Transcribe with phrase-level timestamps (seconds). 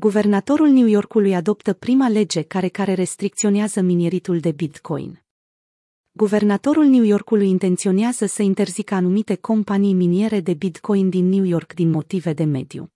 [0.00, 5.22] Guvernatorul New Yorkului adoptă prima lege care care restricționează mineritul de Bitcoin.
[6.12, 11.90] Guvernatorul New Yorkului intenționează să interzică anumite companii miniere de Bitcoin din New York din
[11.90, 12.92] motive de mediu.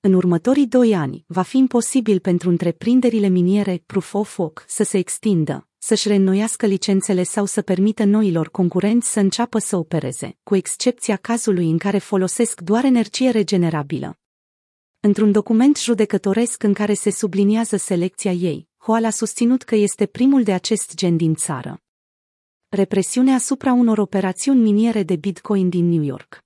[0.00, 4.98] În următorii doi ani, va fi imposibil pentru întreprinderile miniere Proof of Work să se
[4.98, 11.16] extindă, să-și reînnoiască licențele sau să permită noilor concurenți să înceapă să opereze, cu excepția
[11.16, 14.18] cazului în care folosesc doar energie regenerabilă.
[15.06, 20.42] Într-un document judecătoresc în care se subliniază selecția ei, Hoal a susținut că este primul
[20.42, 21.82] de acest gen din țară.
[22.68, 26.38] Represiune asupra unor operațiuni miniere de Bitcoin din New York.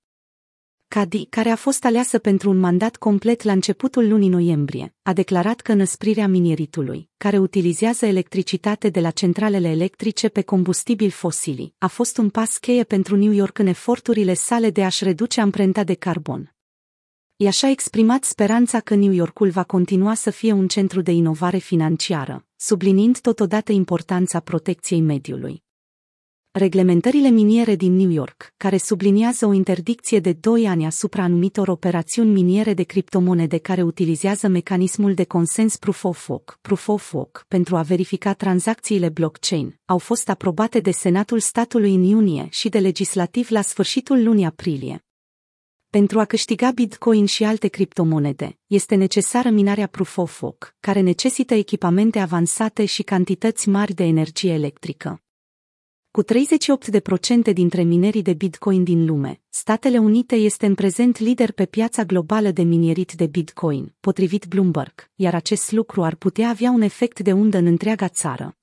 [0.88, 5.60] Cadi, care a fost aleasă pentru un mandat complet la începutul lunii noiembrie, a declarat
[5.60, 12.16] că năsprirea minieritului, care utilizează electricitate de la centralele electrice pe combustibili fosili, a fost
[12.16, 16.52] un pas cheie pentru New York în eforturile sale de a-și reduce amprenta de carbon.
[17.40, 21.58] I așa exprimat speranța că New Yorkul va continua să fie un centru de inovare
[21.58, 25.62] financiară, subliniind totodată importanța protecției mediului
[26.50, 32.30] reglementările miniere din New York, care subliniază o interdicție de 2 ani asupra anumitor operațiuni
[32.30, 37.76] miniere de criptomonede care utilizează mecanismul de consens Proof of Work, Proof of Work pentru
[37.76, 43.50] a verifica tranzacțiile blockchain, au fost aprobate de Senatul statului în iunie și de legislativ
[43.50, 45.07] la sfârșitul lunii aprilie.
[45.90, 51.54] Pentru a câștiga Bitcoin și alte criptomonede, este necesară minarea Proof of Work, care necesită
[51.54, 55.22] echipamente avansate și cantități mari de energie electrică.
[56.10, 61.66] Cu 38% dintre minerii de Bitcoin din lume, Statele Unite este în prezent lider pe
[61.66, 66.80] piața globală de minerit de Bitcoin, potrivit Bloomberg, iar acest lucru ar putea avea un
[66.80, 68.57] efect de undă în întreaga țară.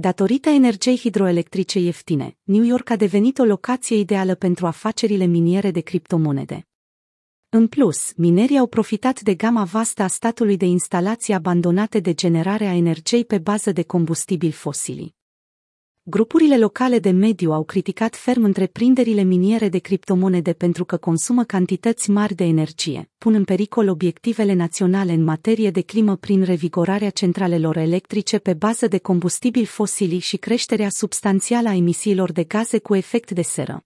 [0.00, 5.80] Datorită energiei hidroelectrice ieftine, New York a devenit o locație ideală pentru afacerile miniere de
[5.80, 6.66] criptomonede.
[7.48, 12.66] În plus, minerii au profitat de gama vastă a statului de instalații abandonate de generare
[12.66, 15.17] a energiei pe bază de combustibili fosili.
[16.10, 22.10] Grupurile locale de mediu au criticat ferm întreprinderile miniere de criptomonede pentru că consumă cantități
[22.10, 27.76] mari de energie, pun în pericol obiectivele naționale în materie de climă prin revigorarea centralelor
[27.76, 33.30] electrice pe bază de combustibili fosili și creșterea substanțială a emisiilor de gaze cu efect
[33.30, 33.84] de seră.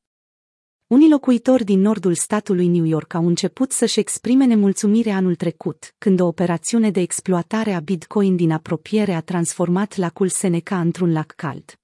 [0.87, 6.21] Unii locuitori din nordul statului New York au început să-și exprime nemulțumire anul trecut, când
[6.21, 11.77] o operațiune de exploatare a Bitcoin din apropiere a transformat lacul Seneca într-un lac cald.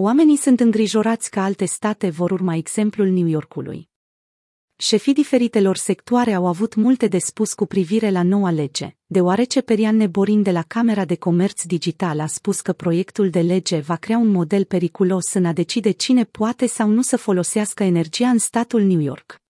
[0.00, 3.88] Oamenii sunt îngrijorați că alte state vor urma exemplul New Yorkului.
[4.76, 9.96] Șefii diferitelor sectoare au avut multe de spus cu privire la noua lege, deoarece Perian
[9.96, 14.18] Neborin de la Camera de Comerț Digital a spus că proiectul de lege va crea
[14.18, 18.82] un model periculos în a decide cine poate sau nu să folosească energia în statul
[18.82, 19.40] New York.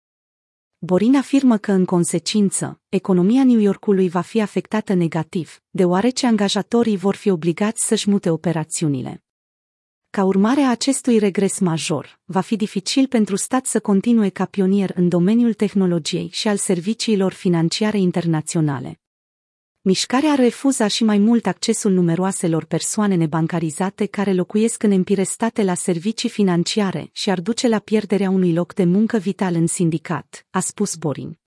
[0.78, 7.14] Borin afirmă că, în consecință, economia New Yorkului va fi afectată negativ, deoarece angajatorii vor
[7.14, 9.22] fi obligați să-și mute operațiunile.
[10.18, 14.92] Ca urmare a acestui regres major, va fi dificil pentru stat să continue ca pionier
[14.94, 19.00] în domeniul tehnologiei și al serviciilor financiare internaționale.
[19.80, 25.74] Mișcarea refuza și mai mult accesul numeroaselor persoane nebancarizate care locuiesc în empire state la
[25.74, 30.60] servicii financiare și ar duce la pierderea unui loc de muncă vital în sindicat, a
[30.60, 31.38] spus Borin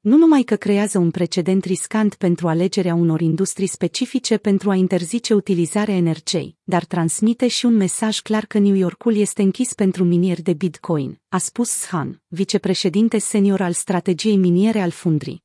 [0.00, 5.34] nu numai că creează un precedent riscant pentru alegerea unor industrii specifice pentru a interzice
[5.34, 10.42] utilizarea energiei, dar transmite și un mesaj clar că New Yorkul este închis pentru minieri
[10.42, 15.42] de Bitcoin, a spus Shan, vicepreședinte senior al strategiei miniere al Fundrii.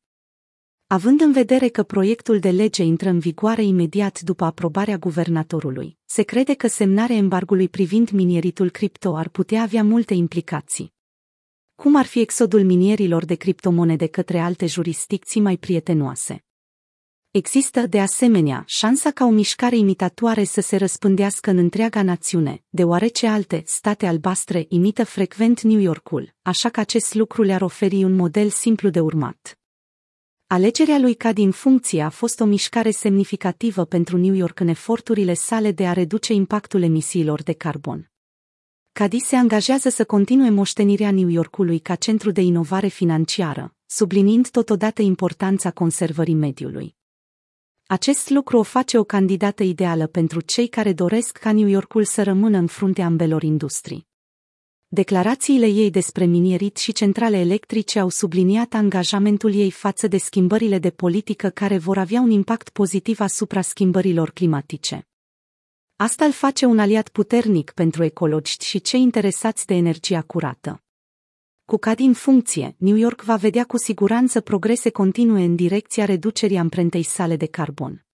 [0.87, 6.23] Având în vedere că proiectul de lege intră în vigoare imediat după aprobarea guvernatorului, se
[6.23, 10.93] crede că semnarea embargului privind minieritul cripto ar putea avea multe implicații
[11.75, 16.44] cum ar fi exodul minierilor de criptomonede către alte jurisdicții mai prietenoase.
[17.31, 23.28] Există, de asemenea, șansa ca o mișcare imitatoare să se răspândească în întreaga națiune, deoarece
[23.28, 28.50] alte state albastre imită frecvent New Yorkul, așa că acest lucru le-ar oferi un model
[28.50, 29.59] simplu de urmat.
[30.47, 35.34] Alegerea lui ca din funcție a fost o mișcare semnificativă pentru New York în eforturile
[35.34, 38.15] sale de a reduce impactul emisiilor de carbon.
[38.97, 45.02] Cadi se angajează să continue moștenirea New Yorkului ca centru de inovare financiară, subliniind totodată
[45.02, 46.96] importanța conservării mediului.
[47.86, 52.24] Acest lucru o face o candidată ideală pentru cei care doresc ca New Yorkul să
[52.24, 54.08] rămână în fruntea ambelor industrii.
[54.88, 60.90] Declarațiile ei despre minierit și centrale electrice au subliniat angajamentul ei față de schimbările de
[60.90, 65.08] politică care vor avea un impact pozitiv asupra schimbărilor climatice.
[65.97, 70.84] Asta îl face un aliat puternic pentru ecologiști și cei interesați de energia curată.
[71.66, 76.58] Cu CAD în funcție, New York va vedea cu siguranță progrese continue în direcția reducerii
[76.58, 78.04] amprentei sale de carbon.